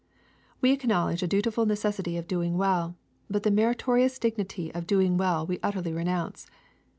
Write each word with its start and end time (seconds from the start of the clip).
*' 0.31 0.61
We 0.61 0.71
acknowledge 0.71 1.21
a 1.21 1.27
dutiful 1.27 1.67
necessity 1.67 2.17
of 2.17 2.27
doing 2.27 2.57
well: 2.57 2.95
but 3.29 3.43
the 3.43 3.51
meritorious 3.51 4.17
dignity 4.17 4.73
of 4.73 4.87
doing 4.87 5.15
well 5.15 5.45
we 5.45 5.59
utterly 5.61 5.93
renounce. 5.93 6.47